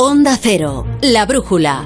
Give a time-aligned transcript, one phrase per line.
[0.00, 1.84] Onda Cero, la brújula.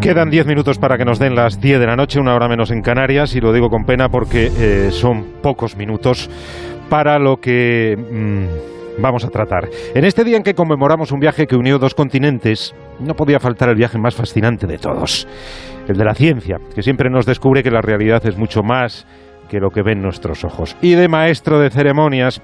[0.00, 2.72] Quedan 10 minutos para que nos den las 10 de la noche, una hora menos
[2.72, 6.28] en Canarias, y lo digo con pena porque eh, son pocos minutos
[6.90, 9.68] para lo que mm, vamos a tratar.
[9.94, 13.68] En este día en que conmemoramos un viaje que unió dos continentes, no podía faltar
[13.68, 15.28] el viaje más fascinante de todos,
[15.86, 19.06] el de la ciencia, que siempre nos descubre que la realidad es mucho más
[19.48, 20.76] que lo que ven nuestros ojos.
[20.82, 22.40] Y de maestro de ceremonias,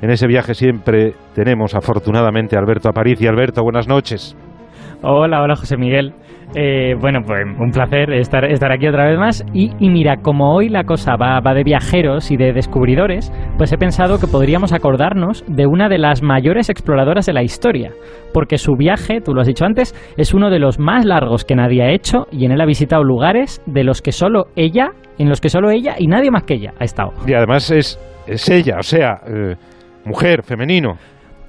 [0.00, 3.26] en ese viaje siempre tenemos afortunadamente a Alberto Aparici.
[3.26, 4.36] Alberto, buenas noches.
[5.06, 6.14] Hola, hola José Miguel.
[6.54, 9.44] Eh, bueno, pues un placer estar, estar aquí otra vez más.
[9.52, 13.70] Y, y mira, como hoy la cosa va, va, de viajeros y de descubridores, pues
[13.72, 17.92] he pensado que podríamos acordarnos de una de las mayores exploradoras de la historia.
[18.32, 21.54] Porque su viaje, tú lo has dicho antes, es uno de los más largos que
[21.54, 25.28] nadie ha hecho y en él ha visitado lugares de los que solo ella, en
[25.28, 27.10] los que solo ella y nadie más que ella ha estado.
[27.26, 29.54] Y además es, es ella, o sea, eh,
[30.06, 30.94] mujer, femenino.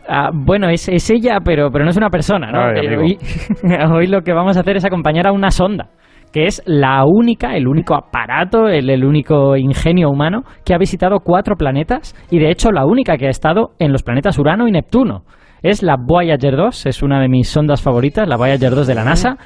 [0.07, 2.61] Ah, bueno, es, es, ella, pero, pero no es una persona, ¿no?
[2.61, 3.17] Ay, Eh, hoy,
[3.91, 5.89] hoy, lo que vamos a hacer es acompañar a una sonda,
[6.31, 11.19] que es la única, el único aparato, el, el, único ingenio humano que ha visitado
[11.19, 14.71] cuatro planetas y de hecho la única que ha estado en los planetas Urano y
[14.71, 15.23] Neptuno.
[15.63, 19.03] Es la Voyager 2, es una de mis sondas favoritas, la Voyager 2 de la
[19.03, 19.37] NASA.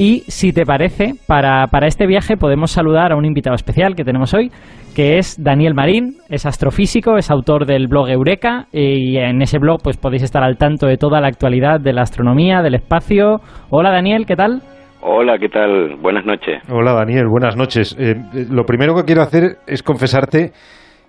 [0.00, 4.04] Y si te parece, para, para, este viaje podemos saludar a un invitado especial que
[4.04, 4.52] tenemos hoy,
[4.94, 9.80] que es Daniel Marín, es astrofísico, es autor del blog Eureka y en ese blog
[9.82, 13.40] pues podéis estar al tanto de toda la actualidad de la astronomía, del espacio.
[13.70, 14.62] Hola Daniel, ¿qué tal?
[15.00, 15.96] Hola, ¿qué tal?
[16.00, 16.62] Buenas noches.
[16.70, 17.96] Hola Daniel, buenas noches.
[17.98, 18.14] Eh,
[18.52, 20.52] lo primero que quiero hacer es confesarte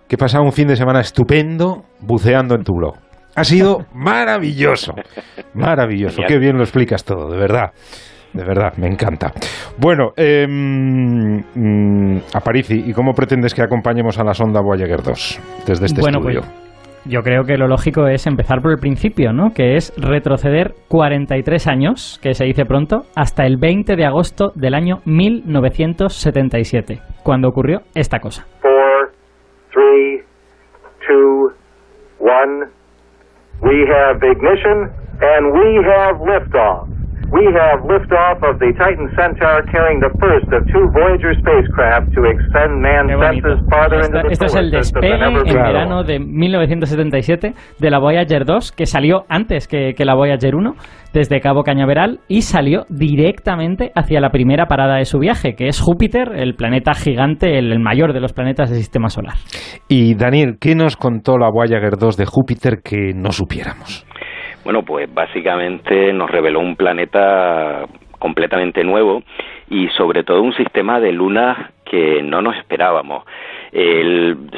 [0.08, 2.95] que he pasado un fin de semana estupendo buceando en tu blog.
[3.36, 4.95] Ha sido maravilloso,
[5.54, 6.23] maravilloso.
[6.23, 6.28] Genial.
[6.28, 7.72] Qué bien lo explicas todo, de verdad.
[8.33, 9.31] De verdad, me encanta.
[9.77, 15.86] Bueno, eh, mm, Aparici, ¿y cómo pretendes que acompañemos a la sonda Voyager 2 desde
[15.86, 16.41] este bueno, estudio?
[16.41, 16.69] Pues,
[17.05, 19.52] yo creo que lo lógico es empezar por el principio, ¿no?
[19.53, 24.75] Que es retroceder 43 años, que se dice pronto, hasta el 20 de agosto del
[24.75, 28.45] año 1977, cuando ocurrió esta cosa.
[28.61, 29.11] 4,
[29.71, 30.25] 3,
[31.08, 31.54] 2,
[32.20, 32.70] 1.
[33.61, 36.89] We have ignition and we have liftoff.
[37.32, 42.26] We have liftoff of the Titan Centaur carrying the first of two Voyager spacecraft to
[42.26, 46.04] extend man's senses farther Esta, into the Esto es el solar system despegue en verano
[46.04, 50.73] de 1977 de la Voyager 2, que salió antes que, que la Voyager 1,
[51.14, 55.80] desde Cabo Cañaveral, y salió directamente hacia la primera parada de su viaje, que es
[55.80, 59.36] Júpiter, el planeta gigante, el, el mayor de los planetas del sistema solar.
[59.88, 64.04] Y Daniel, ¿qué nos contó la Voyager 2 de Júpiter que no supiéramos?
[64.69, 67.87] Bueno, pues básicamente nos reveló un planeta
[68.19, 69.23] completamente nuevo
[69.67, 73.23] y sobre todo un sistema de lunas que no nos esperábamos.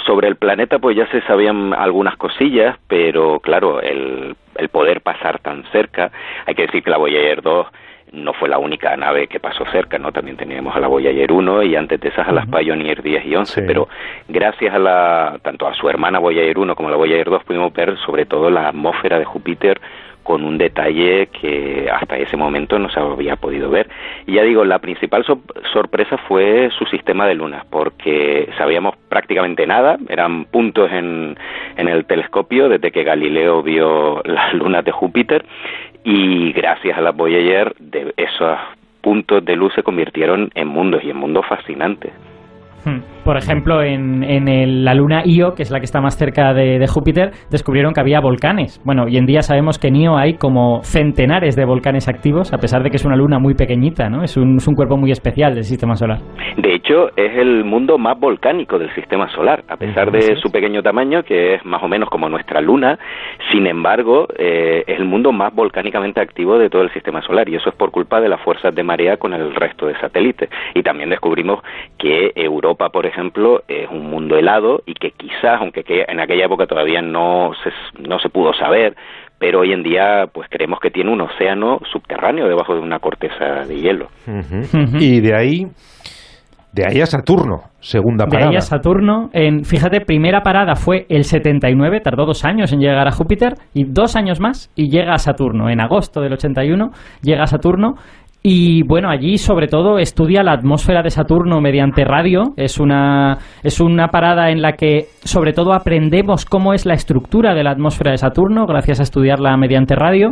[0.06, 5.40] Sobre el planeta pues ya se sabían algunas cosillas, pero claro, el, el poder pasar
[5.40, 6.12] tan cerca,
[6.46, 7.68] hay que decir que la Voyager 2
[8.12, 10.12] no fue la única nave que pasó cerca, ¿no?
[10.12, 13.36] También teníamos a la Voyager 1 y antes de esas a las Pioneer 10 y
[13.36, 13.68] 11, Sí.
[13.68, 13.88] pero
[14.28, 17.72] gracias a la, tanto a su hermana Voyager 1 como a la Voyager 2 pudimos
[17.74, 19.80] ver sobre todo la atmósfera de Júpiter
[20.24, 23.90] con un detalle que hasta ese momento no se había podido ver.
[24.28, 25.42] Y ya digo, la principal so-
[25.74, 31.36] sorpresa fue su sistema de lunas, porque sabíamos prácticamente nada, eran puntos en,
[31.76, 35.44] en el telescopio desde que Galileo vio las lunas de Júpiter,
[36.04, 38.58] y gracias a la Voyager de esos
[39.02, 42.12] puntos de luz se convirtieron en mundos y en mundos fascinantes.
[43.24, 46.54] Por ejemplo, en, en el- la luna Io, que es la que está más cerca
[46.54, 48.82] de, de Júpiter, descubrieron que había volcanes.
[48.84, 52.58] Bueno, hoy en día sabemos que en Io hay como centenares de volcanes activos, a
[52.58, 54.24] pesar de que es una luna muy pequeñita, ¿no?
[54.24, 56.20] Es un, es un cuerpo muy especial del sistema solar.
[56.58, 60.82] De hecho, es el mundo más volcánico del sistema solar, a pesar de su pequeño
[60.82, 62.98] tamaño, que es más o menos como nuestra luna.
[63.52, 67.56] Sin embargo, eh, es el mundo más volcánicamente activo de todo el sistema solar, y
[67.56, 70.50] eso es por culpa de las fuerzas de marea con el resto de satélites.
[70.74, 71.60] Y también descubrimos
[71.98, 76.46] que Europa, por ejemplo, es un mundo helado y que quizás, aunque que en aquella
[76.46, 77.72] época todavía no se,
[78.02, 78.96] no se pudo saber,
[79.40, 83.66] pero hoy en día pues creemos que tiene un océano subterráneo debajo de una corteza
[83.68, 84.08] de hielo.
[85.00, 85.66] Y de ahí,
[86.74, 88.52] de ahí a Saturno, segunda De parada.
[88.52, 93.08] ahí a Saturno, en, fíjate, primera parada fue el 79, tardó dos años en llegar
[93.08, 95.70] a Júpiter, y dos años más y llega a Saturno.
[95.70, 96.92] En agosto del 81
[97.22, 97.96] llega a Saturno.
[98.44, 102.54] Y bueno, allí sobre todo estudia la atmósfera de Saturno mediante radio.
[102.58, 107.54] Es una, es una parada en la que sobre todo aprendemos cómo es la estructura
[107.54, 110.32] de la atmósfera de Saturno gracias a estudiarla mediante radio.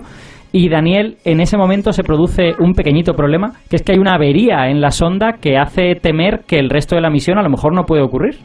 [0.52, 4.16] Y Daniel, en ese momento se produce un pequeñito problema, que es que hay una
[4.16, 7.52] avería en la sonda que hace temer que el resto de la misión a lo
[7.52, 8.38] mejor no puede ocurrir.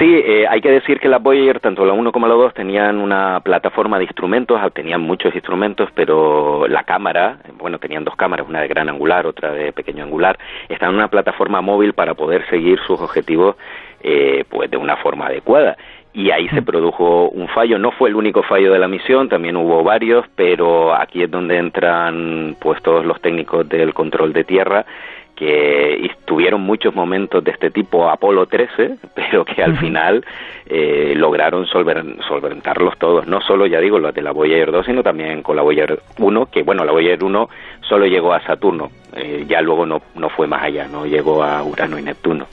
[0.00, 2.96] Sí, eh, hay que decir que la Voyager, tanto la 1 como la 2, tenían
[2.96, 8.62] una plataforma de instrumentos, tenían muchos instrumentos, pero la cámara, bueno, tenían dos cámaras, una
[8.62, 10.38] de gran angular, otra de pequeño angular,
[10.70, 13.56] estaban en una plataforma móvil para poder seguir sus objetivos
[14.02, 15.76] eh, pues de una forma adecuada
[16.12, 16.64] y ahí se mm.
[16.64, 17.78] produjo un fallo.
[17.78, 21.56] No fue el único fallo de la misión, también hubo varios, pero aquí es donde
[21.56, 24.86] entran pues todos los técnicos del control de tierra
[25.40, 30.22] que tuvieron muchos momentos de este tipo Apolo 13, pero que al final
[30.66, 35.42] eh, lograron solventarlos todos, no solo, ya digo, los de la Voyager 2, sino también
[35.42, 37.48] con la Voyager 1, que bueno, la Voyager 1
[37.88, 41.64] solo llegó a Saturno, eh, ya luego no, no fue más allá, no llegó a
[41.64, 42.46] Urano y Neptuno.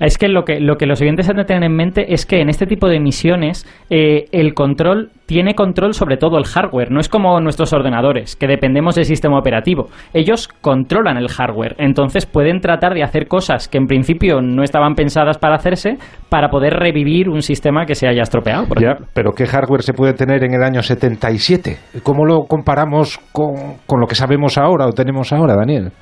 [0.00, 2.40] Es que lo, que lo que los oyentes han de tener en mente es que
[2.40, 6.90] en este tipo de misiones eh, el control tiene control sobre todo el hardware.
[6.90, 9.88] No es como nuestros ordenadores, que dependemos del sistema operativo.
[10.12, 14.94] Ellos controlan el hardware, entonces pueden tratar de hacer cosas que en principio no estaban
[14.94, 15.96] pensadas para hacerse
[16.28, 18.66] para poder revivir un sistema que se haya estropeado.
[19.14, 21.76] pero ¿qué hardware se puede tener en el año 77?
[22.02, 25.92] ¿Cómo lo comparamos con, con lo que sabemos ahora o tenemos ahora, Daniel?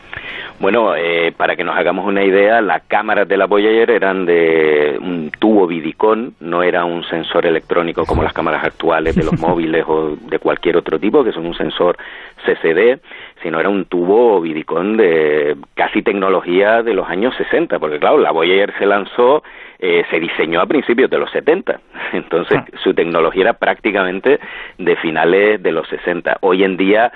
[0.61, 4.99] Bueno, eh, para que nos hagamos una idea, las cámaras de la Voyager eran de
[5.00, 9.85] un tubo vidicón, no era un sensor electrónico como las cámaras actuales de los móviles
[9.87, 11.97] o de cualquier otro tipo, que son un sensor
[12.45, 13.01] CCD,
[13.43, 18.31] sino era un tubo vidicón de casi tecnología de los años 60, porque claro, la
[18.33, 19.43] Voyager se lanzó,
[19.79, 21.81] eh, se diseñó a principios de los 70,
[22.12, 22.67] entonces ah.
[22.83, 24.39] su tecnología era prácticamente
[24.79, 26.39] de finales de los 60.
[26.41, 27.13] Hoy en día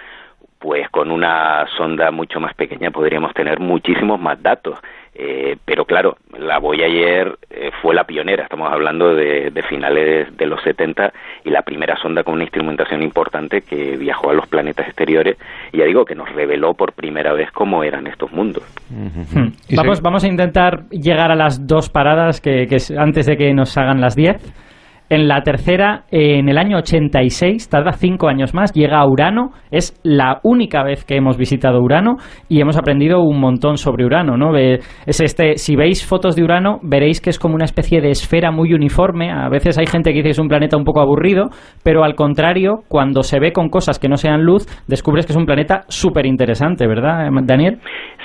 [0.64, 4.79] pues con una sonda mucho más pequeña podríamos tener muchísimos más datos.
[5.16, 10.61] Eh, pero claro, la Voyager eh, fue la pionera, estamos hablando de, finales de los
[10.62, 11.12] 70
[11.44, 15.38] y la primera sonda con una instrumentación importante que viajó a los planetas exteriores
[15.72, 18.64] y ya digo que nos reveló por primera vez cómo eran estos mundos.
[18.90, 19.52] Hmm.
[19.76, 23.76] Vamos, vamos a intentar llegar a las dos paradas que, que antes de que nos
[23.78, 24.63] hagan las 10.
[25.10, 29.50] En la tercera, en el año 86, tarda cinco años más, llega a Urano.
[29.70, 32.16] Es la única vez que hemos visitado Urano
[32.48, 34.38] y hemos aprendido un montón sobre Urano.
[34.38, 34.56] ¿no?
[34.56, 38.50] Es este, si veis fotos de Urano, veréis que es como una especie de esfera
[38.50, 39.30] muy uniforme.
[39.30, 41.50] A veces hay gente que dice que es un planeta un poco aburrido,
[41.82, 45.38] pero al contrario, cuando se ve con cosas que no sean luz, descubres que es
[45.38, 47.78] un planeta súper interesante, ¿verdad, Daniel?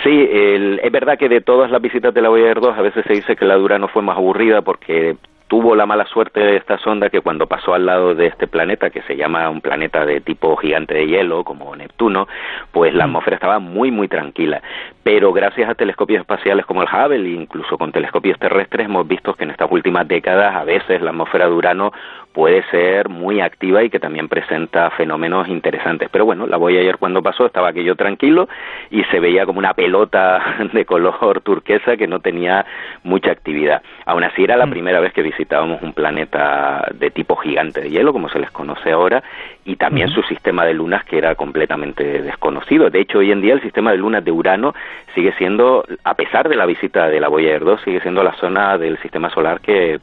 [0.03, 3.13] Sí, es verdad que de todas las visitas de la Voyager 2 a veces se
[3.13, 5.15] dice que la de Urano fue más aburrida porque
[5.50, 8.92] tuvo la mala suerte de esta sonda que cuando pasó al lado de este planeta,
[8.92, 12.28] que se llama un planeta de tipo gigante de hielo, como Neptuno,
[12.72, 13.10] pues la mm.
[13.10, 14.62] atmósfera estaba muy, muy tranquila.
[15.04, 19.44] Pero gracias a telescopios espaciales como el Hubble incluso con telescopios terrestres hemos visto que
[19.44, 21.92] en estas últimas décadas a veces la atmósfera de Urano
[22.33, 26.09] puede ser muy activa y que también presenta fenómenos interesantes.
[26.11, 28.47] Pero bueno, la Voyager cuando pasó estaba aquello tranquilo
[28.91, 32.65] y se veía como una pelota de color turquesa que no tenía
[33.03, 33.81] mucha actividad.
[34.05, 34.71] Aún así era la mm.
[34.71, 38.91] primera vez que visitábamos un planeta de tipo gigante de hielo, como se les conoce
[38.91, 39.23] ahora,
[39.65, 42.89] y también su sistema de lunas que era completamente desconocido.
[42.89, 44.73] De hecho, hoy en día el sistema de lunas de Urano
[45.13, 48.77] sigue siendo, a pesar de la visita de la Voyager 2, sigue siendo la zona
[48.77, 49.99] del sistema solar que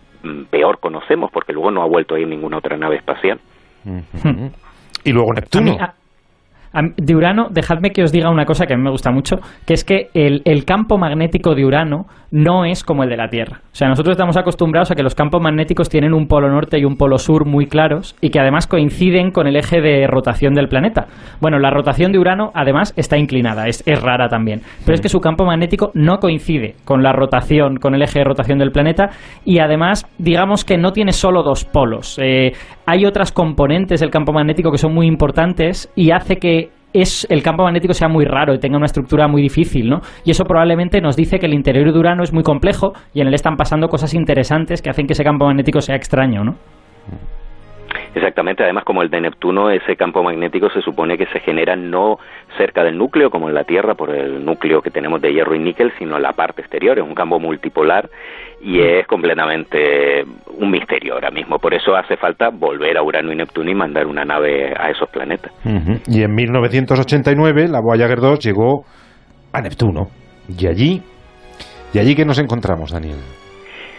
[0.50, 3.40] peor conocemos, porque luego no ha vuelto a ir ninguna otra nave espacial.
[5.04, 5.76] Y luego Neptuno.
[6.96, 9.36] De Urano, dejadme que os diga una cosa que a mí me gusta mucho,
[9.66, 13.60] que es que el, campo magnético de Urano no es como el de la Tierra.
[13.72, 16.84] O sea, nosotros estamos acostumbrados a que los campos magnéticos tienen un polo norte y
[16.84, 20.68] un polo sur muy claros y que además coinciden con el eje de rotación del
[20.68, 21.06] planeta.
[21.40, 24.62] Bueno, la rotación de Urano además está inclinada, es, rara también.
[24.84, 28.24] Pero es que su campo magnético no coincide con la rotación, con el eje de
[28.24, 29.10] rotación del planeta
[29.44, 32.18] y además, digamos que no tiene solo dos polos.
[32.20, 32.52] Eh,
[32.86, 37.42] hay otras componentes del campo magnético que son muy importantes y hace que es, el
[37.42, 40.00] campo magnético sea muy raro y tenga una estructura muy difícil, ¿no?
[40.24, 43.26] Y eso probablemente nos dice que el interior de Urano es muy complejo y en
[43.26, 46.54] él están pasando cosas interesantes que hacen que ese campo magnético sea extraño, ¿no?
[48.16, 52.18] Exactamente, además como el de Neptuno, ese campo magnético se supone que se genera no
[52.56, 55.58] cerca del núcleo, como en la Tierra, por el núcleo que tenemos de hierro y
[55.58, 58.08] níquel, sino en la parte exterior, es un campo multipolar
[58.62, 60.24] y es completamente
[60.58, 60.70] un
[61.06, 61.58] misterio ahora mismo.
[61.58, 65.08] Por eso hace falta volver a Urano y Neptuno y mandar una nave a esos
[65.10, 65.52] planetas.
[66.06, 68.84] Y en 1989 la Voyager 2 llegó
[69.52, 70.08] a Neptuno.
[70.48, 71.02] Y allí,
[71.92, 73.18] y allí que nos encontramos, Daniel.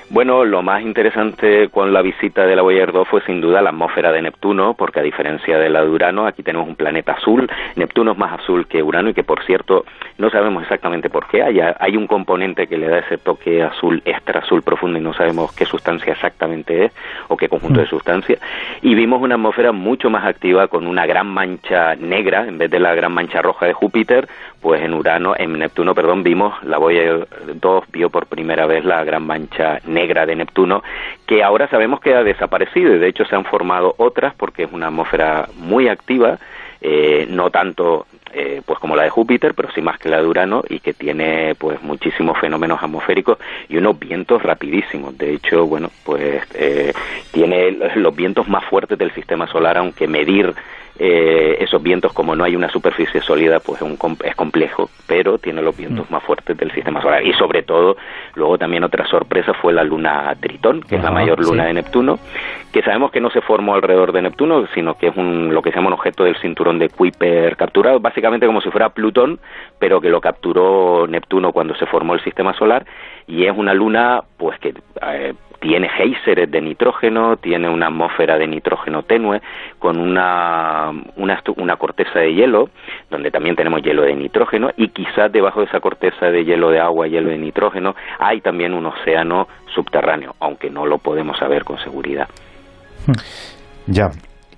[0.09, 3.71] Bueno, lo más interesante con la visita de la Voyager 2 fue sin duda la
[3.71, 7.49] atmósfera de Neptuno, porque a diferencia de la de Urano, aquí tenemos un planeta azul.
[7.75, 9.83] Neptuno es más azul que Urano y que, por cierto,
[10.17, 11.43] no sabemos exactamente por qué.
[11.43, 15.13] Hay, hay un componente que le da ese toque azul, extra azul profundo y no
[15.13, 16.93] sabemos qué sustancia exactamente es
[17.27, 17.89] o qué conjunto de mm.
[17.89, 18.39] sustancias.
[18.81, 22.79] Y vimos una atmósfera mucho más activa con una gran mancha negra en vez de
[22.79, 24.29] la gran mancha roja de Júpiter,
[24.61, 29.03] pues en Urano, en Neptuno, perdón, vimos la Voyager 2 vio por primera vez la
[29.03, 30.83] gran mancha negra negra de Neptuno,
[31.25, 34.71] que ahora sabemos que ha desaparecido y de hecho se han formado otras porque es
[34.71, 36.37] una atmósfera muy activa,
[36.81, 40.27] eh, no tanto eh, pues como la de Júpiter, pero sí más que la de
[40.27, 45.17] Urano y que tiene pues muchísimos fenómenos atmosféricos y unos vientos rapidísimos.
[45.17, 46.93] De hecho, bueno, pues eh,
[47.31, 50.53] tiene los vientos más fuertes del sistema solar, aunque medir
[50.99, 55.37] eh, esos vientos, como no hay una superficie sólida, pues es, un, es complejo, pero
[55.37, 56.13] tiene los vientos mm.
[56.13, 57.25] más fuertes del sistema solar.
[57.25, 57.97] Y sobre todo,
[58.35, 62.19] luego también otra sorpresa fue la luna Tritón, que es la mayor luna de Neptuno,
[62.71, 65.71] que sabemos que no se formó alrededor de Neptuno, sino que es un, lo que
[65.71, 69.39] se llama un objeto del cinturón de Kuiper capturado, básicamente como si fuera Plutón,
[69.79, 72.85] pero que lo capturó Neptuno cuando se formó el sistema solar,
[73.27, 78.47] y es una luna pues que eh, tiene géiseres de nitrógeno, tiene una atmósfera de
[78.47, 79.41] nitrógeno tenue
[79.79, 82.69] con una, una, una, corteza de hielo,
[83.09, 86.79] donde también tenemos hielo de nitrógeno, y quizás debajo de esa corteza de hielo de
[86.79, 91.77] agua, hielo de nitrógeno, hay también un océano subterráneo, aunque no lo podemos saber con
[91.79, 92.27] seguridad.
[93.87, 94.09] Ya.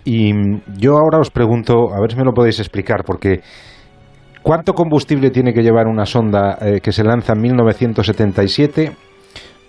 [0.06, 0.32] Y
[0.80, 3.42] yo ahora os pregunto, a ver si me lo podéis explicar, porque
[4.42, 9.09] ¿cuánto combustible tiene que llevar una sonda eh, que se lanza en 1977?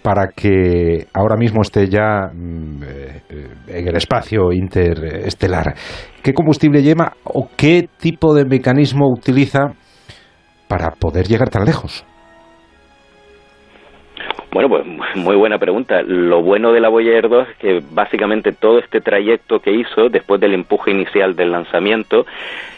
[0.02, 3.22] Para que ahora mismo esté ya mm, eh,
[3.68, 5.74] en el espacio interestelar.
[6.22, 9.72] ¿Qué combustible lleva o qué tipo de mecanismo utiliza
[10.68, 12.04] para poder llegar tan lejos?
[14.52, 14.84] Bueno, pues
[15.16, 16.02] muy buena pregunta.
[16.02, 20.40] Lo bueno de la Voyager 2 es que básicamente todo este trayecto que hizo después
[20.40, 22.26] del empuje inicial del lanzamiento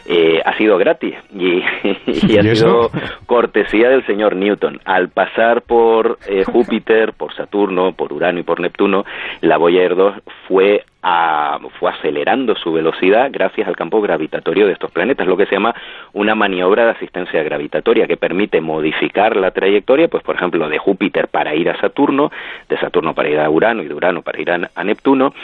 [0.06, 1.62] eh, ha sido gratis y,
[2.38, 2.90] ha sido
[3.26, 4.80] cortesía del señor Newton.
[4.84, 9.04] Al pasar por eh, Júpiter, por Saturno, por Urano y por Neptuno,
[9.40, 10.14] la Voyager 2
[10.48, 15.46] fue a, fue acelerando su velocidad gracias al campo gravitatorio de estos planetas, lo que
[15.46, 15.74] se llama
[16.12, 21.28] una maniobra de asistencia gravitatoria que permite modificar la trayectoria, pues por ejemplo de Júpiter
[21.28, 22.30] para ir a Saturno,
[22.68, 25.34] de Saturno para ir a Urano y de Urano para ir a Neptuno,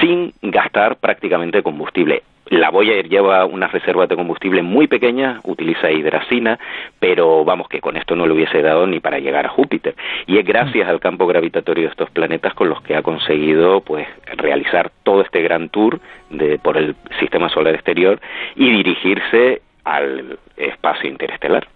[0.00, 2.22] sin gastar prácticamente combustible.
[2.46, 6.58] La Voyager lleva unas reservas de combustible muy pequeñas, utiliza hidracina,
[7.00, 9.94] pero vamos que con esto no le hubiese dado ni para llegar a Júpiter.
[10.26, 14.06] Y es gracias al campo gravitatorio de estos planetas con los que ha conseguido pues
[14.36, 18.20] realizar todo este gran tour de, por el sistema solar exterior
[18.56, 21.66] y dirigirse al espacio interestelar.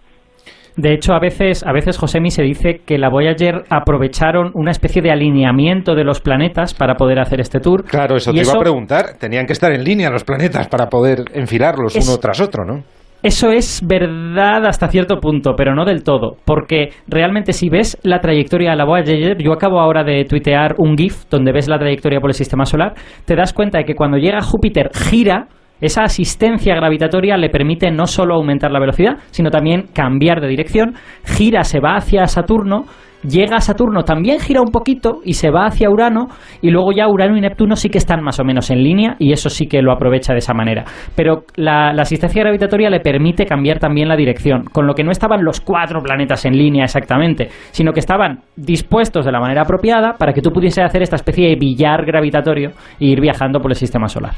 [0.75, 5.01] De hecho, a veces, a veces Josemi se dice que la Voyager aprovecharon una especie
[5.01, 7.83] de alineamiento de los planetas para poder hacer este tour.
[7.83, 9.17] Claro, eso te iba a preguntar.
[9.19, 12.83] Tenían que estar en línea los planetas para poder enfilarlos uno tras otro, ¿no?
[13.21, 18.21] Eso es verdad hasta cierto punto, pero no del todo, porque realmente si ves la
[18.21, 22.21] trayectoria de la Voyager, yo acabo ahora de tuitear un GIF donde ves la trayectoria
[22.21, 22.93] por el sistema solar,
[23.25, 25.47] te das cuenta de que cuando llega Júpiter gira
[25.81, 30.95] esa asistencia gravitatoria le permite no solo aumentar la velocidad, sino también cambiar de dirección,
[31.23, 32.85] gira, se va hacia Saturno,
[33.23, 36.27] llega a Saturno, también gira un poquito y se va hacia Urano
[36.61, 39.31] y luego ya Urano y Neptuno sí que están más o menos en línea y
[39.31, 40.85] eso sí que lo aprovecha de esa manera.
[41.15, 45.43] Pero la, asistencia gravitatoria le permite cambiar también la dirección, con lo que no estaban
[45.43, 50.33] los cuatro planetas en línea exactamente, sino que estaban dispuestos de la manera apropiada para
[50.33, 54.07] que tú pudieses hacer esta especie de billar gravitatorio e ir viajando por el sistema
[54.07, 54.33] solar.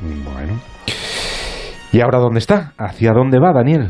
[0.00, 0.60] Bueno.
[1.92, 2.72] ¿Y ahora dónde está?
[2.78, 3.88] ¿Hacia dónde va, Daniel?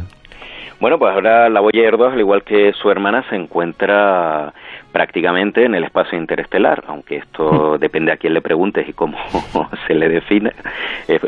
[0.81, 4.53] Bueno, pues ahora la Voyager 2, al igual que su hermana, se encuentra
[4.93, 7.79] prácticamente en el espacio interestelar, aunque esto hmm.
[7.81, 9.19] depende a quién le preguntes y cómo
[9.89, 10.53] se le define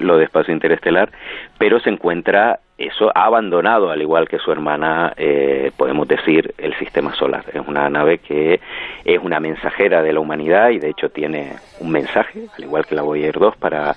[0.00, 1.10] lo de espacio interestelar,
[1.58, 6.74] pero se encuentra, eso ha abandonado, al igual que su hermana, eh, podemos decir, el
[6.78, 7.44] sistema solar.
[7.52, 8.60] Es una nave que
[9.04, 12.94] es una mensajera de la humanidad y de hecho tiene un mensaje, al igual que
[12.94, 13.94] la Voyager 2, para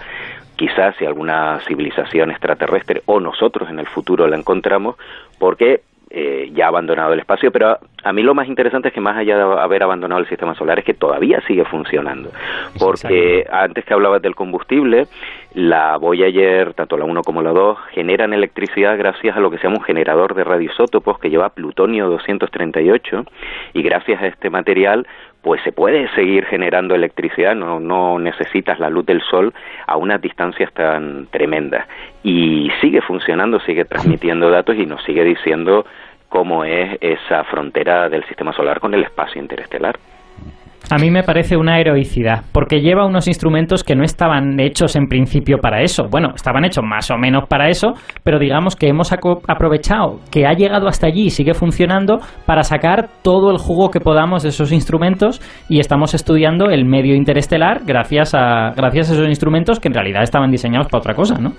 [0.64, 4.96] quizás si alguna civilización extraterrestre o nosotros en el futuro la encontramos,
[5.38, 9.02] porque eh, ya ha abandonado el espacio, pero a, mí lo más interesante es que
[9.02, 12.32] más allá de haber abandonado el sistema solar es que todavía sigue funcionando,
[12.80, 15.08] porque antes que hablabas del combustible,
[15.54, 19.64] la Voyager, tanto la 1 como la 2, generan electricidad gracias a lo que se
[19.64, 23.26] llama un generador de radioisótopos que lleva plutonio 238
[23.74, 25.06] y gracias a este material
[25.44, 29.54] pues se puede seguir generando electricidad, no, no necesitas la luz del sol
[29.86, 31.86] a unas distancias tan tremendas.
[32.24, 35.86] Y sigue funcionando, sigue transmitiendo datos y nos sigue diciendo
[36.30, 40.00] cómo es esa frontera del sistema solar con el espacio interestelar.
[40.90, 45.08] A mí me parece una heroicidad, porque lleva unos instrumentos que no estaban hechos en
[45.08, 46.08] principio para eso.
[46.10, 50.54] Bueno, estaban hechos más o menos para eso, pero digamos que hemos aprovechado que ha
[50.54, 54.72] llegado hasta allí y sigue funcionando para sacar todo el jugo que podamos de esos
[54.72, 59.94] instrumentos y estamos estudiando el medio interestelar gracias a, gracias a esos instrumentos que en
[59.94, 61.54] realidad estaban diseñados para otra cosa, ¿no?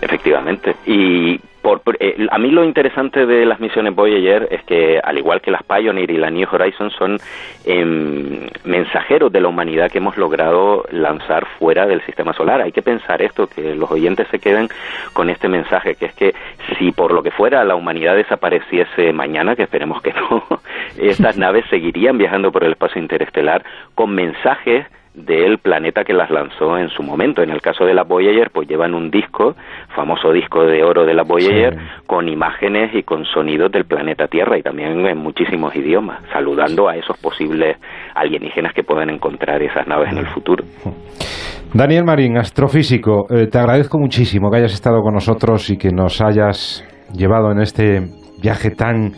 [0.00, 0.74] Efectivamente.
[0.86, 1.38] Y
[1.78, 5.50] por, eh, a mí lo interesante de las misiones Voyager es que, al igual que
[5.50, 7.18] las Pioneer y la New Horizons, son
[7.64, 12.60] em, mensajeros de la humanidad que hemos logrado lanzar fuera del sistema solar.
[12.60, 14.68] Hay que pensar esto, que los oyentes se queden
[15.12, 16.34] con este mensaje, que es que
[16.78, 20.44] si por lo que fuera la humanidad desapareciese mañana, que esperemos que no,
[20.98, 23.62] estas naves seguirían viajando por el espacio interestelar
[23.94, 27.42] con mensajes del planeta que las lanzó en su momento.
[27.42, 29.54] En el caso de la Voyager, pues llevan un disco,
[29.94, 31.76] famoso disco de oro de la Voyager,
[32.06, 36.96] con imágenes y con sonidos del planeta Tierra y también en muchísimos idiomas, saludando a
[36.96, 37.76] esos posibles
[38.14, 40.64] alienígenas que pueden encontrar esas naves en el futuro.
[41.72, 46.20] Daniel Marín, astrofísico, eh, te agradezco muchísimo que hayas estado con nosotros y que nos
[46.20, 48.00] hayas llevado en este
[48.42, 49.12] viaje tan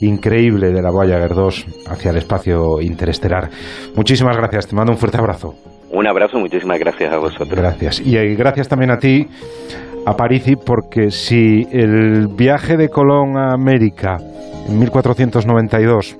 [0.00, 3.48] increíble de la Voyager 2 hacia el espacio interestelar.
[3.96, 5.54] Muchísimas gracias, te mando un fuerte abrazo.
[5.92, 7.50] Un abrazo, muchísimas gracias a vosotros.
[7.58, 8.00] Gracias.
[8.04, 9.26] Y eh, gracias también a ti,
[10.04, 14.16] a Parisi, porque si el viaje de Colón a América
[14.68, 16.18] en 1492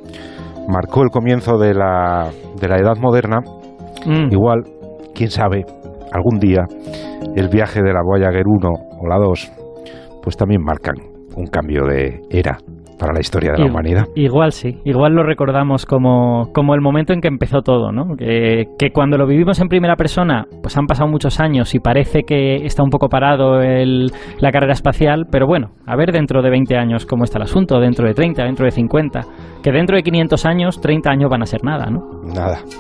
[0.69, 2.31] marcó el comienzo de la,
[2.61, 3.41] de la Edad Moderna,
[4.07, 4.33] Mm.
[4.33, 4.63] igual,
[5.15, 5.65] quién sabe,
[6.13, 6.65] algún día
[7.35, 8.69] el viaje de la Voyager 1
[9.01, 9.53] o la 2,
[10.23, 10.95] pues también marcan
[11.35, 12.57] un cambio de era
[12.99, 14.05] para la historia de la humanidad.
[14.15, 18.17] Igual sí, igual lo recordamos como, como el momento en que empezó todo, ¿no?
[18.17, 22.23] Que, que cuando lo vivimos en primera persona, pues han pasado muchos años y parece
[22.27, 24.11] que está un poco parado el-
[24.41, 27.79] la carrera espacial, pero bueno, a ver dentro de 20 años cómo está el asunto,
[27.81, 29.21] dentro de 30, dentro de 50,
[29.63, 32.01] que dentro de 500 años, 30 años van a ser nada, ¿no?
[32.25, 32.59] Nada.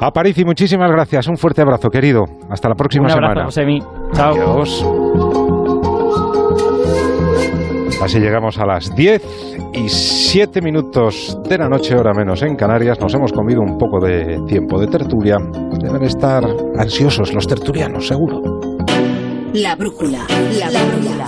[0.00, 1.28] A Parisi, muchísimas gracias.
[1.28, 2.24] Un fuerte abrazo, querido.
[2.50, 3.78] Hasta la próxima un abrazo, semana.
[3.78, 3.78] Josemi.
[4.12, 4.32] Chao.
[4.32, 5.41] Adiós.
[8.02, 9.22] Así llegamos a las 10
[9.74, 12.98] y 7 minutos de la noche, hora menos en Canarias.
[12.98, 15.36] Nos hemos comido un poco de tiempo de tertulia.
[15.80, 16.44] Deben estar
[16.76, 18.42] ansiosos los tertulianos, seguro.
[19.52, 20.26] La brújula.
[20.58, 21.26] La brújula.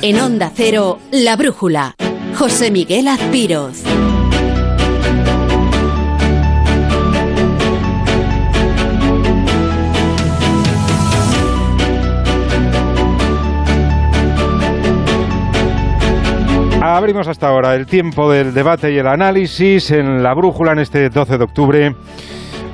[0.00, 1.96] En Onda Cero, La brújula.
[2.38, 3.82] José Miguel Azpiroz.
[16.98, 21.08] Abrimos hasta ahora el tiempo del debate y el análisis en la brújula en este
[21.10, 21.94] 12 de octubre,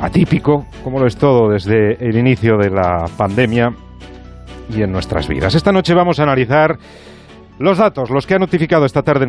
[0.01, 3.75] atípico, como lo es todo desde el inicio de la pandemia
[4.75, 5.55] y en nuestras vidas.
[5.55, 6.79] Esta noche vamos a analizar
[7.59, 9.21] los datos, los que ha notificado esta tarde